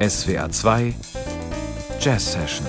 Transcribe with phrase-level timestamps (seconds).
[0.00, 0.94] SWR 2
[2.00, 2.66] Jazz Session.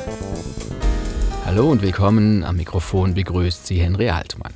[1.45, 2.43] Hallo und willkommen.
[2.43, 4.51] Am Mikrofon begrüßt Sie Henry Altmann.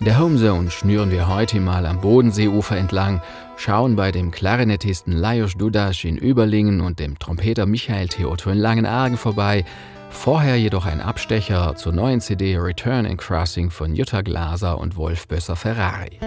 [0.00, 3.22] In der Homezone schnüren wir heute mal am Bodenseeufer entlang,
[3.56, 9.16] schauen bei dem Klarinettisten Lajos Dudas in Überlingen und dem Trompeter Michael Theoto in Langenargen
[9.16, 9.64] vorbei,
[10.10, 15.26] vorher jedoch ein Abstecher zur neuen CD Return and Crossing von Jutta Glaser und Wolf
[15.26, 16.20] Bösser Ferrari.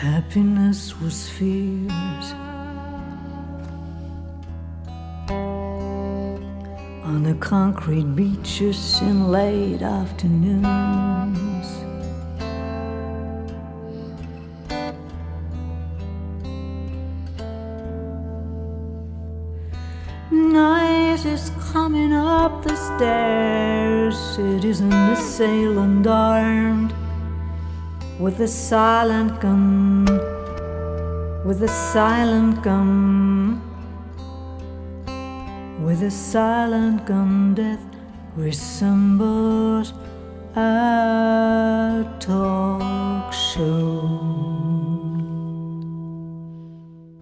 [0.00, 2.32] Happiness was fierce
[7.04, 10.64] on the concrete beaches in late afternoons.
[20.30, 24.38] Night is coming up the stairs.
[24.38, 26.69] It isn't assailant armed
[28.20, 30.04] with a silent gun,
[31.46, 33.62] with a silent gun,
[35.82, 37.80] with a silent gun, death
[38.36, 39.94] resembles
[40.54, 44.09] a talk show.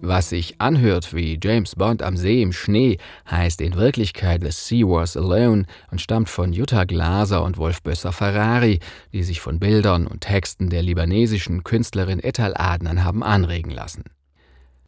[0.09, 2.97] Was sich anhört wie James Bond am See im Schnee,
[3.29, 8.11] heißt in Wirklichkeit The Sea Was Alone und stammt von Jutta Glaser und Wolf Bösser
[8.11, 8.79] Ferrari,
[9.13, 14.05] die sich von Bildern und Texten der libanesischen Künstlerin Etal Adnan haben anregen lassen.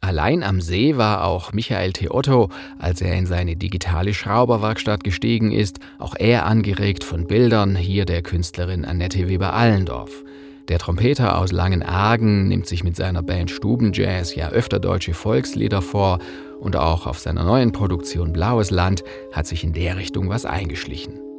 [0.00, 2.48] Allein am See war auch Michael Theotto,
[2.80, 8.22] als er in seine digitale Schrauberwerkstatt gestiegen ist, auch er angeregt von Bildern hier der
[8.22, 10.24] Künstlerin Annette Weber-Allendorf.
[10.72, 16.18] Der Trompeter aus Langenargen nimmt sich mit seiner Band Stubenjazz ja öfter deutsche Volkslieder vor
[16.60, 21.31] und auch auf seiner neuen Produktion Blaues Land hat sich in der Richtung was eingeschlichen.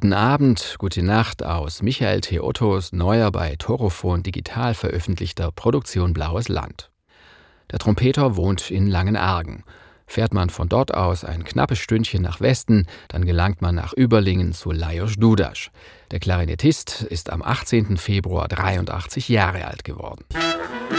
[0.00, 2.38] Guten Abend, gute Nacht aus Michael T.
[2.38, 6.92] Ottos neuer bei Torophon digital veröffentlichter Produktion Blaues Land.
[7.72, 9.64] Der Trompeter wohnt in Langenargen.
[10.06, 14.52] Fährt man von dort aus ein knappes Stündchen nach Westen, dann gelangt man nach Überlingen
[14.52, 15.72] zu Lajos Dudas.
[16.12, 17.96] Der Klarinettist ist am 18.
[17.96, 20.24] Februar 83 Jahre alt geworden.
[20.30, 20.97] Urban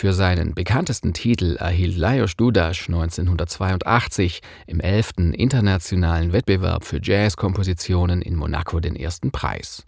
[0.00, 5.34] Für seinen bekanntesten Titel erhielt Lajos Dudas 1982 im 11.
[5.34, 9.84] Internationalen Wettbewerb für Jazzkompositionen in Monaco den ersten Preis.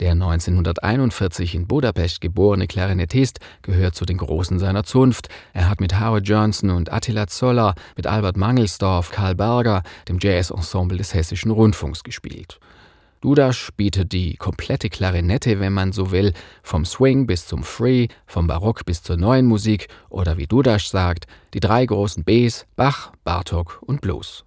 [0.00, 5.28] Der 1941 in Budapest geborene Klarinettist gehört zu den Großen seiner Zunft.
[5.52, 10.98] Er hat mit Howard Johnson und Attila Zoller, mit Albert Mangelsdorf, Karl Berger, dem Jazzensemble
[10.98, 12.58] des Hessischen Rundfunks gespielt.
[13.20, 16.32] Dudas bietet die komplette Klarinette, wenn man so will,
[16.62, 21.26] vom Swing bis zum Free, vom Barock bis zur neuen Musik oder wie Dudas sagt,
[21.54, 24.44] die drei großen Bs Bach, Bartok und Blues.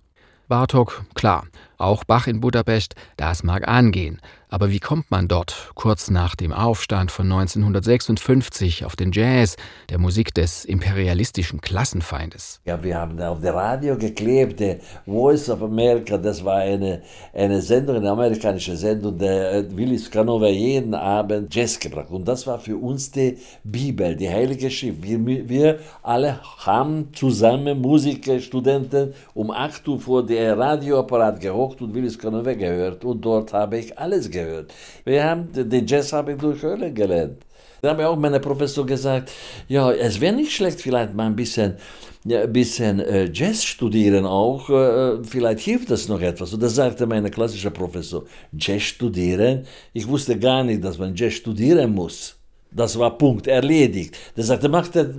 [0.48, 1.46] Bartok, klar,
[1.78, 4.20] auch Bach in Budapest, das mag angehen.
[4.52, 9.58] Aber wie kommt man dort, kurz nach dem Aufstand von 1956, auf den Jazz,
[9.90, 12.60] der Musik des imperialistischen Klassenfeindes?
[12.66, 14.60] Ja, wir haben auf der Radio geklebt,
[15.06, 20.48] Voice of America, das war eine, eine Sendung, eine amerikanische Sendung, der äh, Willis Canova
[20.48, 22.10] jeden Abend Jazz gebracht.
[22.10, 25.04] Und das war für uns die Bibel, die Heilige Schrift.
[25.04, 32.18] Wir, wir alle haben zusammen Musikstudenten um 8 Uhr vor der Radioapparat gehocht und Willis
[32.18, 33.06] Canova gehört.
[33.06, 34.74] Und dort habe ich alles gehört gehört.
[35.06, 37.44] Wir haben den Jazz habe ich durch Höhle gelernt.
[37.82, 39.32] Da haben auch meine Professor gesagt,
[39.68, 41.76] ja, es wäre nicht schlecht, vielleicht mal ein bisschen,
[42.26, 46.54] ja, ein bisschen äh, Jazz studieren auch, äh, vielleicht hilft das noch etwas.
[46.54, 49.66] Und da sagte mein klassischer Professor, Jazz studieren?
[49.94, 52.39] Ich wusste gar nicht, dass man Jazz studieren muss.
[52.72, 54.16] Das war Punkt, erledigt.
[54.38, 55.10] Der sagte, mach, der,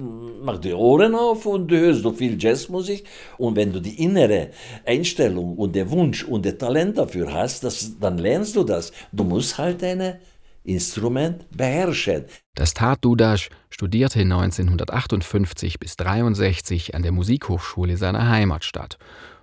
[0.42, 3.04] mach die Ohren auf und du hörst so viel Jazzmusik.
[3.38, 4.50] Und wenn du die innere
[4.87, 8.92] Einstellung und den Wunsch und das Talent dafür hast, das, dann lernst du das.
[9.11, 10.19] Du musst halt dein
[10.62, 12.25] Instrument beherrschen.
[12.54, 18.99] Das tat Dudas, studierte 1958 bis 63 an der Musikhochschule seiner Heimatstadt.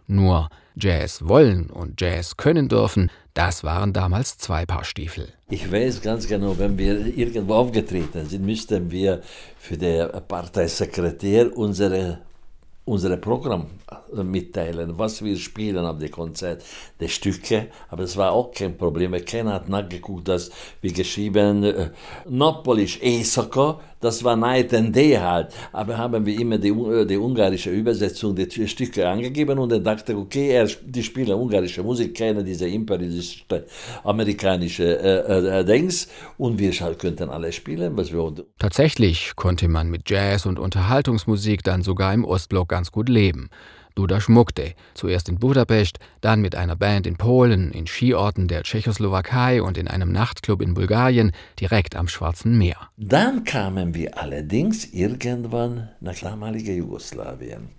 [0.06, 0.50] Nur
[0.80, 5.28] Jazz wollen und Jazz können dürfen, das waren damals zwei Paar Stiefel.
[5.50, 9.22] Ich weiß ganz genau, wenn wir irgendwo aufgetreten sind, müssten wir
[9.58, 12.20] für den Parteisekretär unsere
[12.88, 13.68] unsere Programm
[14.16, 16.64] äh, mitteilen, was wir spielen auf dem Konzert,
[17.00, 20.50] die Stücke, aber es war auch kein Problem, keiner hat nachgeguckt, dass
[20.82, 21.90] wir geschrieben, äh,
[22.30, 27.18] Napolisch Esaka, das war Night and Day halt, aber haben wir immer die, äh, die
[27.18, 32.46] ungarische Übersetzung der Stücke angegeben und er dachte, okay, er, die spielen ungarische Musik, kennen
[32.46, 33.66] diese imperialistische
[34.04, 40.10] amerikanische äh, äh, Dings und wir könnten alle spielen, was wir Tatsächlich konnte man mit
[40.10, 43.50] Jazz und Unterhaltungsmusik dann sogar im Ostblock ganz gut leben.
[43.98, 49.64] Duda schmuckte, zuerst in Budapest, dann mit einer Band in Polen, in Skiorten der Tschechoslowakei
[49.64, 52.78] und in einem Nachtclub in Bulgarien direkt am Schwarzen Meer.
[52.98, 57.70] Dann kamen wir allerdings irgendwann nach damaligen Jugoslawien.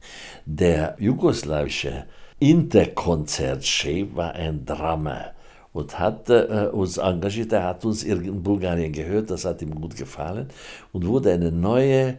[0.44, 2.06] Der jugoslawische
[2.40, 5.26] Interkonzertchef war ein Drama
[5.72, 7.52] und hat äh, uns engagiert.
[7.52, 10.48] Er hat uns in Bulgarien gehört, das hat ihm gut gefallen
[10.92, 12.18] und wurde eine neue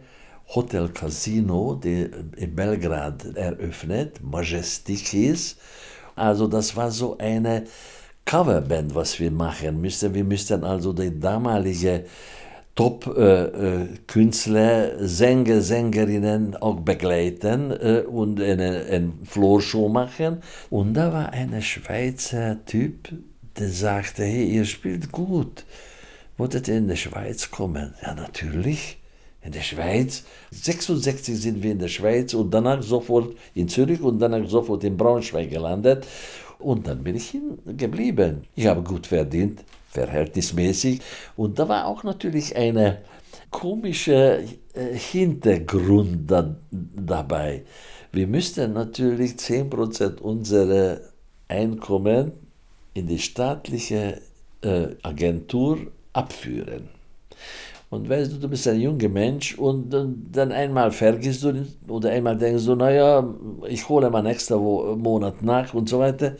[0.54, 5.56] Hotel Casino die in Belgrad eröffnet, Majestic hieß.
[6.16, 7.64] Also das war so eine
[8.24, 10.14] Coverband, was wir machen müssten.
[10.14, 12.04] Wir müssten also die damalige
[12.74, 20.42] Top-Künstler, äh, Sänger, Sängerinnen auch begleiten äh, und eine, eine Floorshow machen.
[20.70, 23.12] Und da war ein Schweizer Typ,
[23.58, 25.64] der sagte, hey, ihr spielt gut.
[26.36, 27.94] Wolltet ihr in die Schweiz kommen?
[28.02, 28.99] Ja, natürlich
[29.42, 30.24] in der Schweiz.
[30.50, 34.96] 66 sind wir in der Schweiz und danach sofort in Zürich und danach sofort in
[34.96, 36.06] Braunschweig gelandet.
[36.58, 38.44] Und dann bin ich geblieben.
[38.54, 41.00] Ich habe gut verdient, verhältnismäßig.
[41.36, 42.98] Und da war auch natürlich eine
[43.50, 44.44] komische
[44.74, 47.64] äh, Hintergrund da, dabei.
[48.12, 51.00] Wir müssten natürlich 10% unserer
[51.48, 52.32] Einkommen
[52.92, 54.20] in die staatliche
[54.62, 55.78] äh, Agentur
[56.12, 56.99] abführen.
[57.90, 62.36] Und weißt du, du bist ein junger Mensch und dann einmal vergisst du oder einmal
[62.38, 63.28] denkst du, naja,
[63.68, 66.36] ich hole mal nächsten Monat nach und so weiter.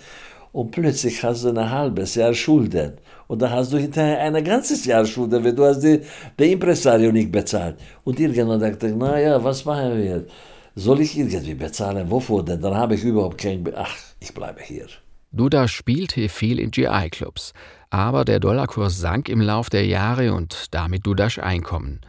[0.53, 2.93] Und plötzlich hast du ein halbes Jahr Schulden.
[3.27, 6.01] Und dann hast du hinterher ein ganzes Jahr Schulden, weil du hast die,
[6.39, 7.77] die Impresario nicht bezahlt.
[8.05, 10.31] Und irgendwann dachte ich, naja, was machen wir jetzt?
[10.77, 12.09] Soll ich irgendwie bezahlen?
[12.11, 12.61] Wovor denn?
[12.61, 13.63] Dann habe ich überhaupt kein...
[13.65, 14.87] Be Ach, ich bleibe hier.
[15.33, 17.53] Duda spielte viel in GI-Clubs,
[17.89, 22.01] aber der Dollarkurs sank im Lauf der Jahre und damit Dudas Einkommen.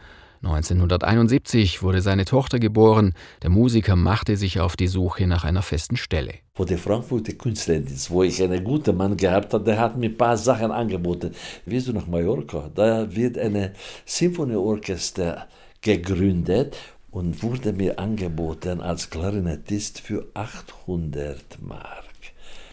[0.42, 3.14] 1971 wurde seine Tochter geboren.
[3.42, 6.34] Der Musiker machte sich auf die Suche nach einer festen Stelle.
[6.54, 10.16] Vor der Frankfurter Künstlerdienst, wo ich einen guten Mann gehabt habe, der hat mir ein
[10.16, 11.30] paar Sachen angeboten.
[11.64, 12.72] Wirst du nach Mallorca?
[12.74, 13.72] Da wird eine
[14.04, 15.46] Symphonieorchester
[15.80, 16.76] gegründet
[17.12, 22.11] und wurde mir angeboten als Klarinettist für 800 Mark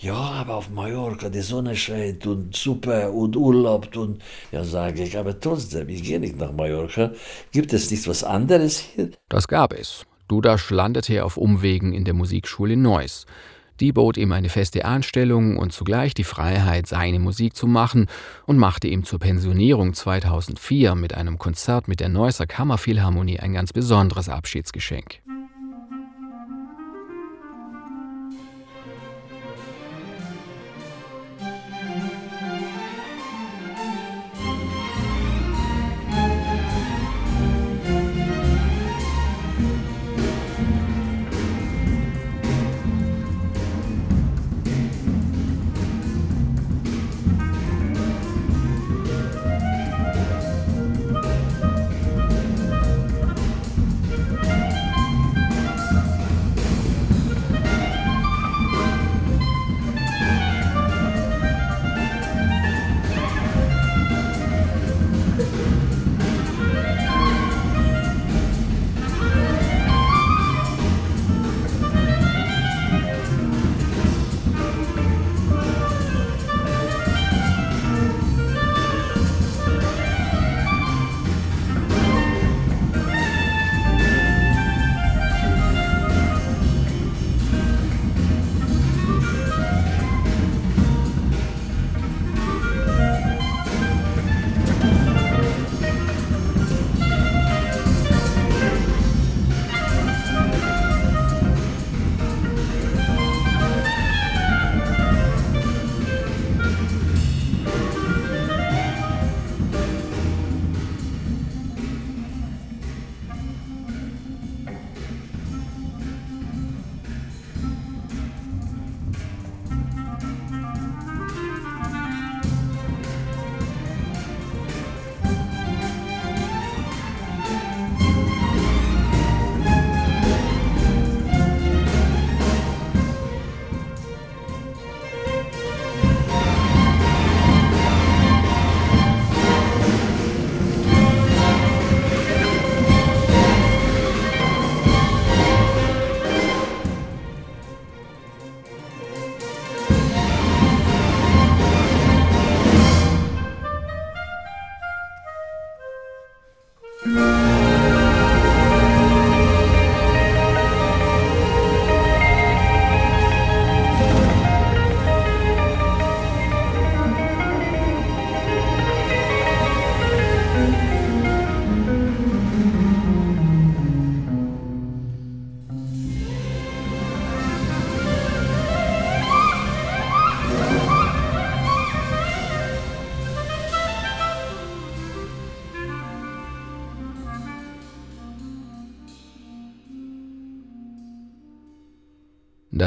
[0.01, 5.17] ja, aber auf Mallorca, die Sonne scheint und super und Urlaub und ja, sage ich,
[5.17, 7.11] aber trotzdem, ich gehe nicht nach Mallorca.
[7.51, 9.11] Gibt es nicht was anderes hier?
[9.27, 10.05] Das gab es.
[10.27, 13.25] Dudas landete auf Umwegen in der Musikschule Neuss.
[13.79, 18.07] Die bot ihm eine feste Anstellung und zugleich die Freiheit, seine Musik zu machen
[18.45, 23.71] und machte ihm zur Pensionierung 2004 mit einem Konzert mit der Neusser Kammerphilharmonie ein ganz
[23.71, 25.21] besonderes Abschiedsgeschenk.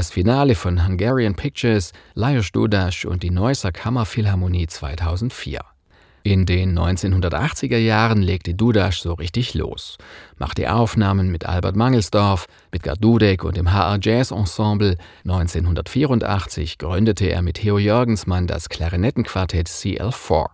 [0.03, 5.61] Das Finale von Hungarian Pictures, Lajos Dudas und die Neusser Kammerphilharmonie 2004.
[6.25, 9.99] In den 1980er Jahren legte Dudas so richtig los,
[10.39, 14.97] machte Aufnahmen mit Albert Mangelsdorf, mit Dudek und dem HR Jazz Ensemble.
[15.23, 20.49] 1984 gründete er mit Theo Jörgensmann das Klarinettenquartett CL4.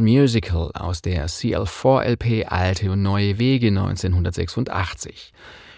[0.00, 5.32] Minimal Musical aus der CL4-LP Alte und Neue Wege 1986.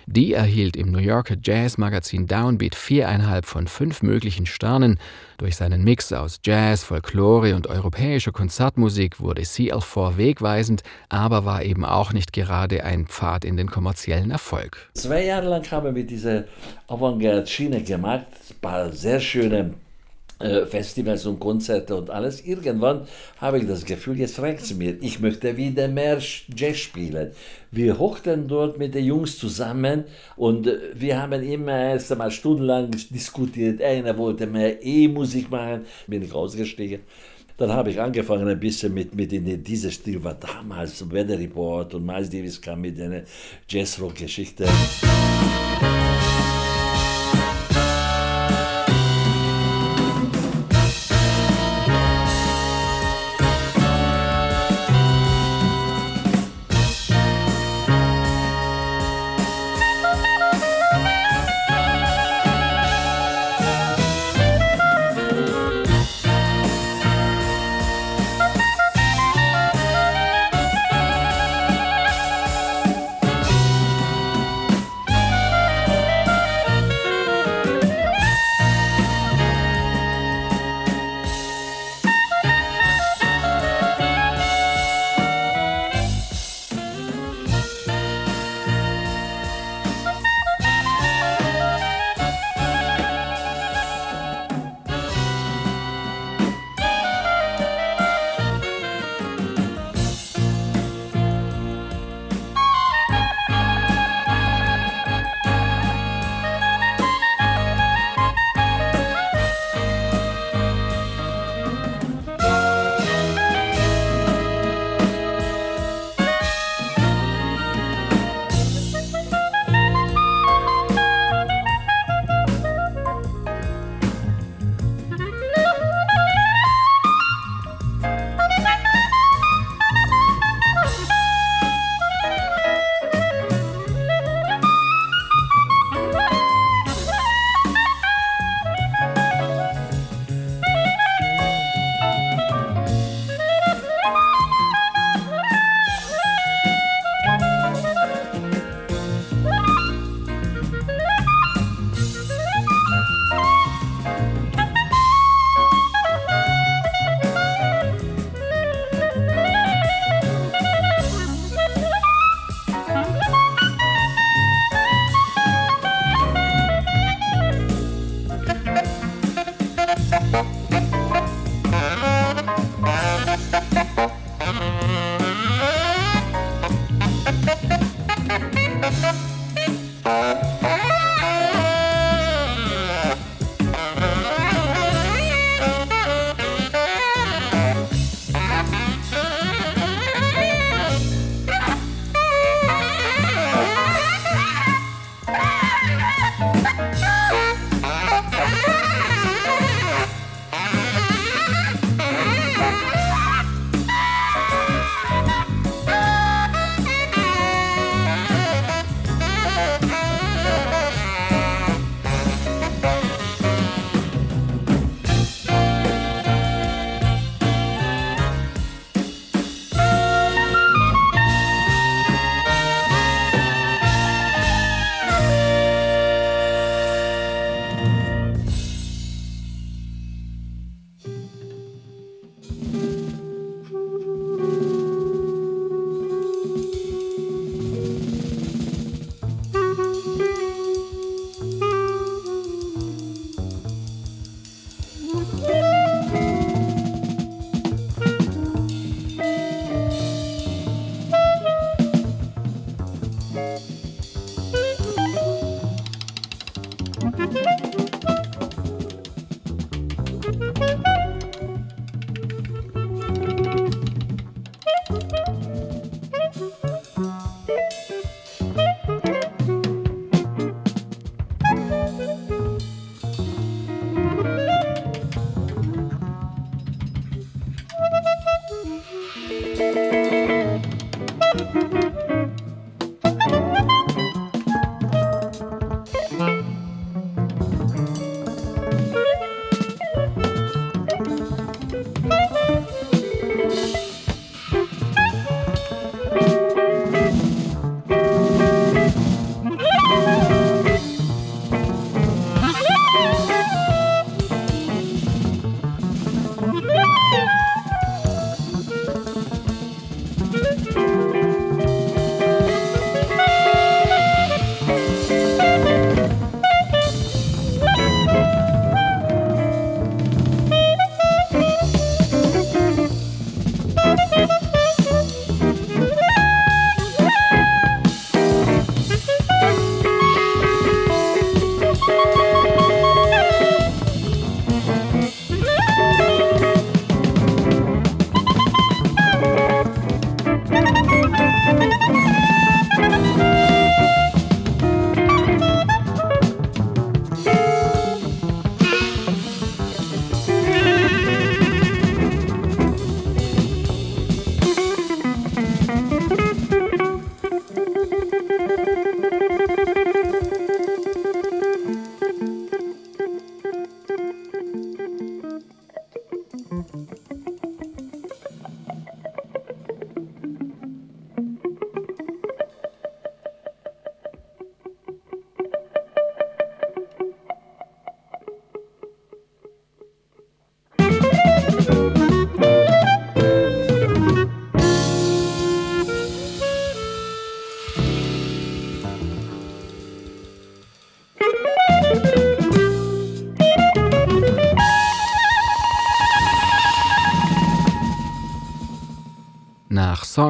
[0.06, 4.98] Die erhielt im New Yorker Jazzmagazin Downbeat viereinhalb von fünf möglichen Sternen.
[5.38, 11.84] Durch seinen Mix aus Jazz, Folklore und europäischer Konzertmusik wurde CL4 wegweisend, aber war eben
[11.84, 14.90] auch nicht gerade ein Pfad in den kommerziellen Erfolg.
[14.94, 16.48] Zwei Jahre lang haben wir diese
[16.88, 19.74] Avantgarde-Schiene gemacht, ein paar sehr schöne
[20.66, 22.44] Festivals und Konzerte und alles.
[22.44, 23.06] Irgendwann
[23.38, 24.96] habe ich das Gefühl, jetzt reicht es mir.
[25.02, 26.18] Ich möchte wieder mehr
[26.56, 27.32] Jazz spielen.
[27.70, 30.04] Wir hochten dort mit den Jungs zusammen
[30.36, 33.82] und äh, wir haben immer erst einmal stundenlang diskutiert.
[33.82, 37.00] Einer wollte mehr E-Musik machen, bin ich rausgestiegen.
[37.60, 41.92] Dann habe ich angefangen ein bisschen mit, mit in diesem Stil, war damals Weather Report
[41.92, 43.24] und Miles Davis kam mit einer
[43.68, 44.64] Jazzrock-Geschichte.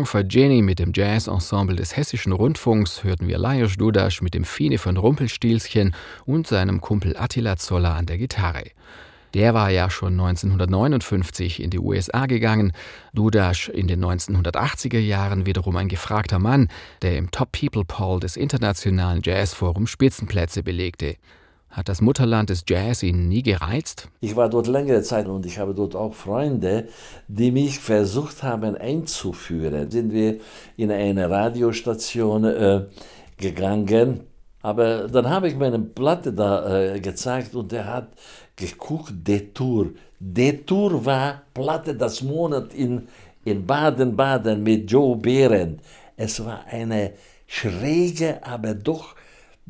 [0.00, 4.44] Song for Jenny mit dem Jazz-Ensemble des Hessischen Rundfunks hörten wir Lajos Dudas mit dem
[4.44, 8.62] Fine von Rumpelstilzchen und seinem Kumpel Attila Zoller an der Gitarre.
[9.34, 12.72] Der war ja schon 1959 in die USA gegangen,
[13.12, 16.68] Dudas in den 1980er Jahren wiederum ein gefragter Mann,
[17.02, 21.16] der im Top People Poll des Internationalen Jazzforums Spitzenplätze belegte.
[21.70, 24.09] Hat das Mutterland des Jazz ihn nie gereizt?
[24.20, 26.88] Ich war dort längere Zeit und ich habe dort auch Freunde,
[27.28, 29.88] die mich versucht haben einzuführen.
[29.88, 30.40] Sind wir
[30.76, 32.87] in eine Radiostation äh,
[33.37, 34.24] gegangen,
[34.62, 38.09] aber dann habe ich meine Platte da äh, gezeigt und er hat
[38.56, 39.90] geguckt, Detour.
[40.18, 43.06] Detour war Platte das Monat in,
[43.44, 45.80] in Baden-Baden mit Joe Behrendt.
[46.16, 47.12] Es war eine
[47.46, 49.14] schräge, aber doch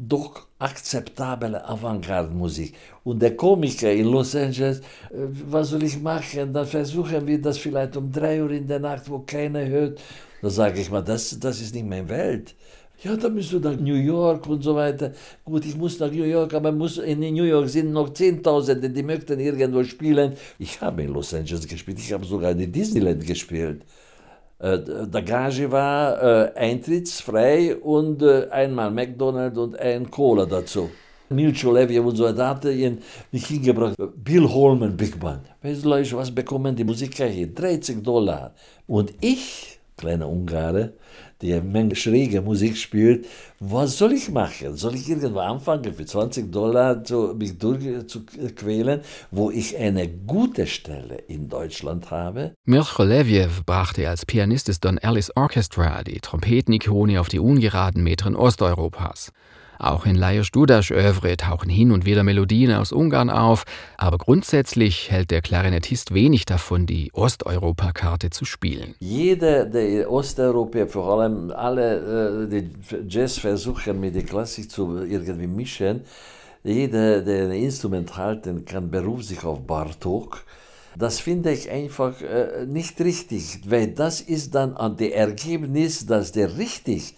[0.09, 2.75] doch akzeptable Avantgarde-Musik.
[3.05, 6.53] Und der Komiker in Los Angeles, äh, was soll ich machen?
[6.53, 10.01] Dann versuchen wir das vielleicht um drei Uhr in der Nacht, wo keiner hört.
[10.43, 12.55] Da sage ich mal, das, das ist nicht meine Welt.
[13.03, 15.13] Ja, dann musst du nach New York und so weiter.
[15.45, 19.03] Gut, ich muss nach New York, aber muss, in New York sind noch Zehntausende, die
[19.03, 20.35] möchten irgendwo spielen.
[20.59, 23.83] Ich habe in Los Angeles gespielt, ich habe sogar in Disneyland gespielt.
[24.61, 30.91] Äh, der Gage war äh, eintrittsfrei und äh, einmal McDonald's und ein Cola dazu.
[31.31, 33.97] Milcho Levy und so, da hat mich hingebracht.
[34.17, 35.47] Bill Holman Big Band.
[35.63, 37.47] Weißt du, was bekommen die Musiker hier?
[37.55, 38.53] 30 Dollar.
[38.89, 40.95] Und ich, kleiner Ungare,
[41.43, 43.27] der eine Menge schräge Musik spielt,
[43.59, 44.77] was soll ich machen?
[44.77, 49.01] Soll ich irgendwo anfangen, für 20 Dollar zu, mich durchzuquälen,
[49.31, 52.55] wo ich eine gute Stelle in Deutschland habe?
[52.65, 58.37] Mirko Leviev brachte als Pianist des Don Ellis Orchestra die Trompetenikone auf die ungeraden Metren
[58.37, 59.33] Osteuropas.
[59.81, 63.65] Auch in Lajos Dudas Övre tauchen hin und wieder Melodien aus Ungarn auf,
[63.97, 68.95] aber grundsätzlich hält der Klarinettist wenig davon, die Osteuropa-Karte zu spielen.
[68.99, 72.71] Jeder der Osteuropäer, vor allem alle, äh, die
[73.09, 76.03] Jazz versuchen mit der Klassik zu irgendwie mischen,
[76.63, 80.45] jeder, der ein Instrument halten kann, beruft sich auf Bartok.
[80.99, 86.33] Das finde ich einfach äh, nicht richtig, weil das ist dann an der Ergebnis, dass
[86.33, 87.15] der richtig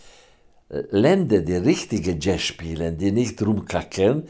[0.91, 4.25] Länder, die richtige Jazz spielen, die nicht rumkacken,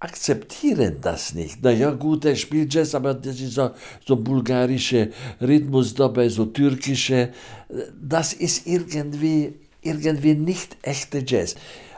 [0.00, 1.62] akzeptieren das nicht.
[1.62, 3.70] Naja, gut, er spielt Jazz, aber das ist so,
[4.06, 7.30] so bulgarische Rhythmus dabei, so türkische.
[8.00, 11.56] Das ist irgendwie, irgendwie nicht echte Jazz.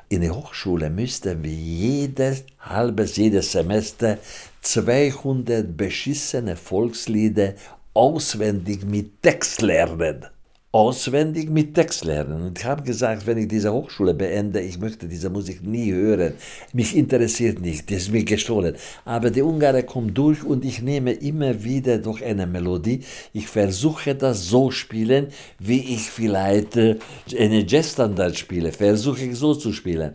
[0.08, 4.18] In der Hochschule müssten wir jedes halbes, jedes Semester
[4.62, 7.54] 200 beschissene Volkslieder
[7.92, 10.24] auswendig mit Text lernen
[10.72, 12.42] auswendig mit Text lernen.
[12.42, 16.34] Und ich habe gesagt, wenn ich diese Hochschule beende, ich möchte diese Musik nie hören.
[16.72, 18.76] Mich interessiert nicht, das ist mir gestohlen.
[19.04, 23.00] Aber die Ungarn kommt durch und ich nehme immer wieder durch eine Melodie.
[23.32, 25.28] Ich versuche das so spielen,
[25.58, 26.98] wie ich vielleicht äh,
[27.36, 28.70] eine Jazzstandard spiele.
[28.70, 30.12] Versuche ich so zu spielen.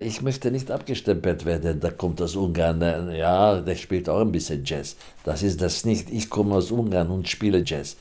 [0.00, 2.80] Ich möchte nicht abgestempelt werden, da kommt aus Ungarn,
[3.12, 4.96] ja, der spielt auch ein bisschen Jazz.
[5.24, 6.10] Das ist das nicht.
[6.10, 7.96] Ich komme aus Ungarn und spiele Jazz.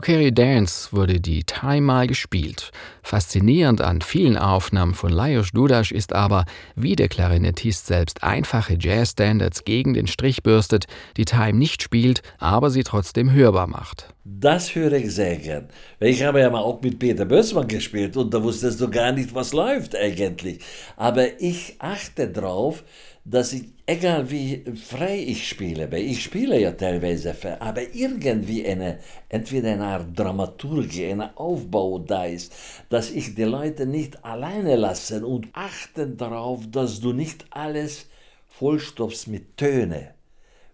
[0.00, 2.70] In Kukeri Dance wurde die Time mal gespielt.
[3.02, 9.64] Faszinierend an vielen Aufnahmen von Lajos Dudas ist aber, wie der Klarinettist selbst einfache Jazzstandards
[9.64, 10.86] gegen den Strich bürstet,
[11.18, 14.14] die Time nicht spielt, aber sie trotzdem hörbar macht.
[14.24, 15.68] Das höre ich sehr gern.
[15.98, 19.34] Ich habe ja mal auch mit Peter Bössmann gespielt und da wusstest du gar nicht,
[19.34, 20.60] was läuft eigentlich.
[20.96, 22.84] Aber ich achte drauf,
[23.24, 28.98] dass ich, egal wie frei ich spiele, weil ich spiele ja teilweise aber irgendwie eine,
[29.28, 32.52] entweder eine Art Dramaturgie, ein Aufbau da ist,
[32.88, 38.06] dass ich die Leute nicht alleine lasse und achten darauf, dass du nicht alles
[38.48, 40.14] vollstopfst mit Töne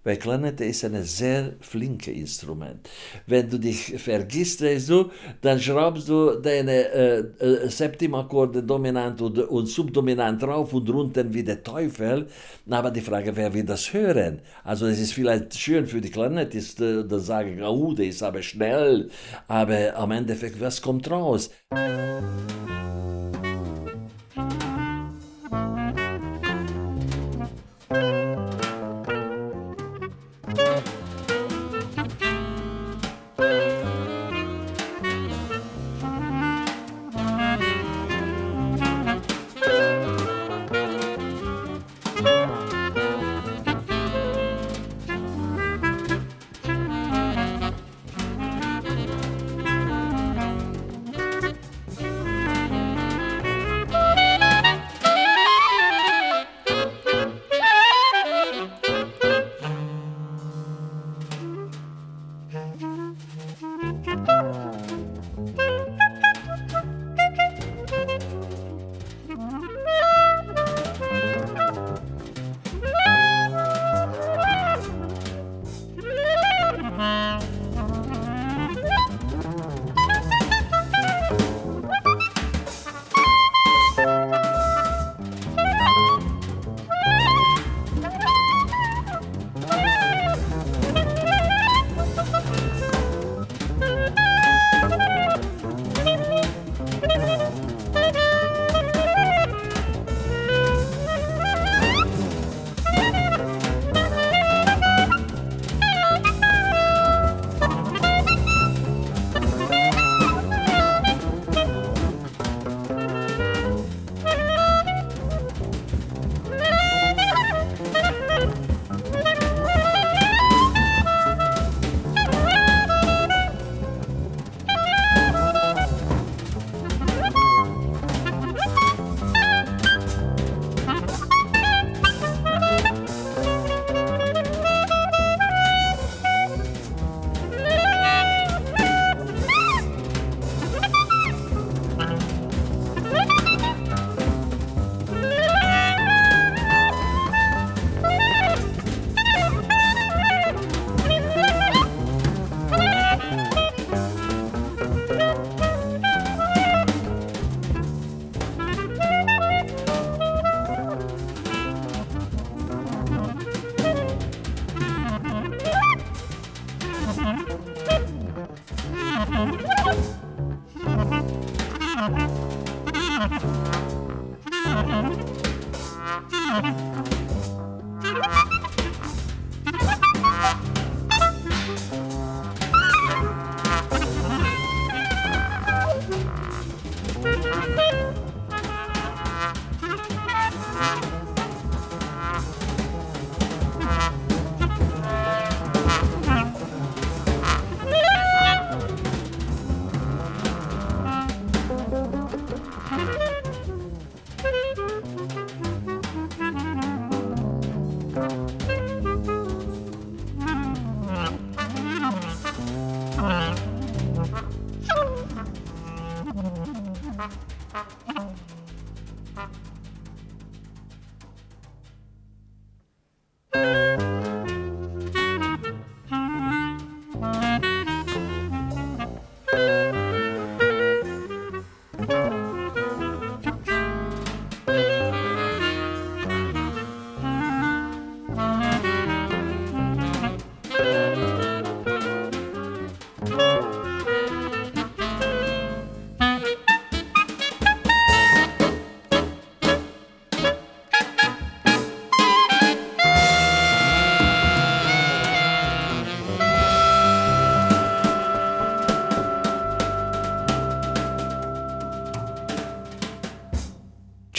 [0.06, 2.88] weil Klarinette ist ein sehr flinke Instrument.
[3.26, 9.36] Wenn du dich vergisst, weißt du, dann schraubst du deine äh, äh, Septimakkorde dominant und,
[9.36, 12.28] und subdominant rauf und runter wie der Teufel.
[12.70, 14.42] Aber die Frage, wer will das hören?
[14.62, 19.10] Also es ist vielleicht schön für die Klarinettisten, da sagen, oh, der ist aber schnell,
[19.48, 21.50] aber am Endeffekt, was kommt raus?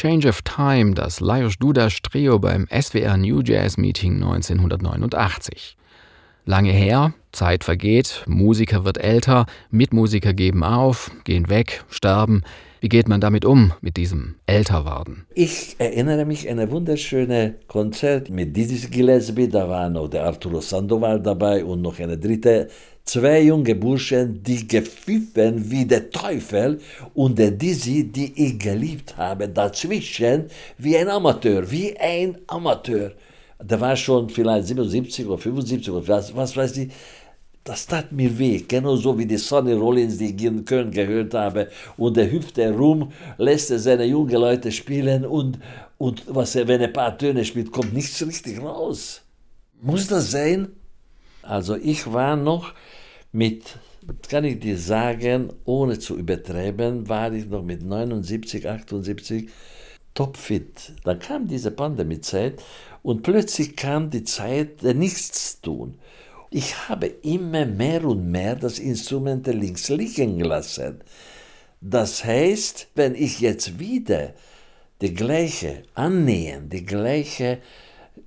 [0.08, 5.76] Change of Time, das Lajos Dudas Trio beim SWR New Jazz Meeting 1989.
[6.46, 12.44] Lange her, Zeit vergeht, Musiker wird älter, Mitmusiker geben auf, gehen weg, sterben.
[12.80, 15.26] Wie geht man damit um, mit diesem Älterwerden?
[15.34, 20.62] Ich erinnere mich an ein wunderschönes Konzert mit Dizzy Gillespie, da war noch der Arturo
[20.62, 22.70] Sandoval dabei und noch eine dritte
[23.08, 26.80] zwei junge Burschen, die gepfiffen wie der Teufel
[27.14, 30.46] und der Dizzy, die ich geliebt habe, dazwischen
[30.78, 33.14] wie ein Amateur, wie ein Amateur.
[33.62, 36.92] Der war schon vielleicht 77 oder 75 oder was, was weiß ich.
[37.64, 41.68] Das tat mir weh, genauso wie die Sonny Rollins, die ich in Köln gehört habe.
[41.98, 45.60] Und er hüpft herum, lässt seine jungen Leute spielen und,
[45.98, 49.22] und was er, wenn er ein paar Töne spielt, kommt nichts richtig raus.
[49.82, 50.70] Muss das sein?
[51.42, 52.74] Also ich war noch
[53.38, 53.78] mit,
[54.30, 59.50] kann ich dir sagen, ohne zu übertreiben, war ich noch mit 79, 78
[60.16, 60.94] topfit.
[61.04, 62.64] Dann kam diese Pandemiezeit
[63.04, 66.00] und plötzlich kam die Zeit der Nichtstun.
[66.50, 71.02] Ich habe immer mehr und mehr das Instrument links liegen gelassen.
[71.80, 74.34] Das heißt, wenn ich jetzt wieder
[75.02, 77.60] die gleiche annähern, die gleiche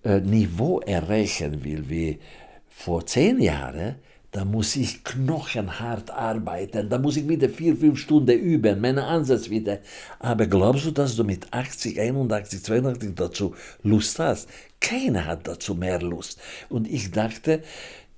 [0.05, 2.21] äh, Niveau erreichen will wie
[2.69, 3.97] vor zehn Jahren,
[4.33, 9.51] da muss ich knochenhart arbeiten, da muss ich wieder vier, fünf Stunden üben, meine Ansatz
[9.51, 9.81] wieder.
[10.21, 14.49] Aber glaubst du, dass du mit 80, 81, 82 dazu Lust hast?
[14.81, 16.41] Keiner hat dazu mehr Lust.
[16.69, 17.63] Und ich dachte,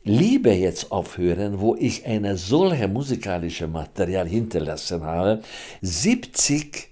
[0.05, 5.43] lieber jetzt aufhören, wo ich eine solche musikalische Material hinterlassen habe,
[5.81, 6.92] 70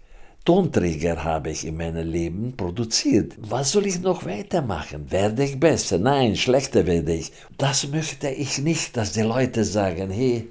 [0.50, 3.34] Tonträger habe ich in meinem Leben produziert.
[3.38, 5.08] Was soll ich noch weitermachen?
[5.12, 6.00] Werde ich besser?
[6.00, 7.30] Nein, schlechter werde ich.
[7.56, 10.48] Das möchte ich nicht, dass die Leute sagen, hey,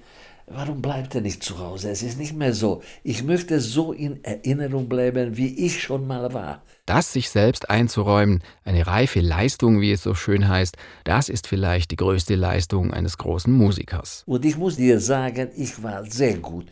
[0.47, 1.89] warum bleibt er nicht zu Hause?
[1.89, 2.81] Es ist nicht mehr so.
[3.03, 6.63] Ich möchte so in Erinnerung bleiben, wie ich schon mal war.
[6.85, 11.91] Das sich selbst einzuräumen, eine reife Leistung, wie es so schön heißt, das ist vielleicht
[11.91, 14.23] die größte Leistung eines großen Musikers.
[14.27, 16.67] Und ich muss dir sagen, ich war sehr gut.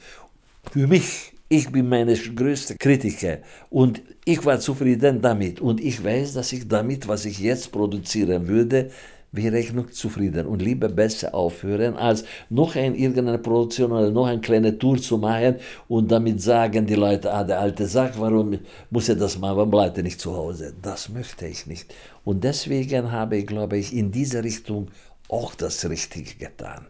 [0.71, 3.38] Für mich ich bin meine größte Kritiker
[3.70, 8.48] und ich war zufrieden damit und ich weiß, dass ich damit, was ich jetzt produzieren
[8.48, 8.89] würde,
[9.32, 14.26] wäre ich noch zufrieden und lieber besser aufhören, als noch ein, irgendeine Produktion oder noch
[14.26, 15.56] eine kleine Tour zu machen
[15.88, 19.72] und damit sagen die Leute, ah, der alte sagt, warum muss er das machen, warum
[19.72, 20.74] bleibt er nicht zu Hause?
[20.82, 21.93] Das möchte ich nicht.
[22.24, 24.89] Und deswegen habe ich, glaube ich, in dieser Richtung
[25.30, 26.88] auch das Richtige getan.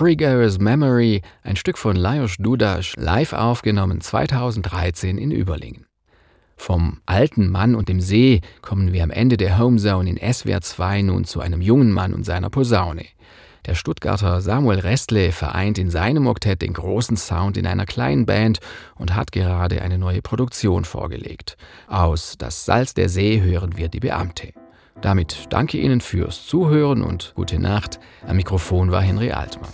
[0.00, 5.84] Pregoer's Memory, ein Stück von Lajos Dudas, live aufgenommen 2013 in Überlingen.
[6.56, 11.02] Vom alten Mann und dem See kommen wir am Ende der Homezone in SWR 2
[11.02, 13.04] nun zu einem jungen Mann und seiner Posaune.
[13.66, 18.60] Der Stuttgarter Samuel Restle vereint in seinem Oktett den großen Sound in einer kleinen Band
[18.94, 21.58] und hat gerade eine neue Produktion vorgelegt.
[21.88, 24.54] Aus Das Salz der See hören wir die Beamte.
[25.02, 28.00] Damit danke Ihnen fürs Zuhören und gute Nacht.
[28.26, 29.70] Am Mikrofon war Henry Altmann.